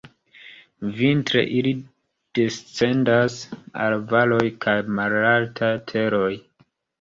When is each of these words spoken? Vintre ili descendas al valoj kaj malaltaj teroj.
Vintre 0.99 1.43
ili 1.57 1.73
descendas 2.39 3.35
al 3.85 3.95
valoj 4.15 4.41
kaj 4.65 4.75
malaltaj 5.01 5.71
teroj. 5.95 6.33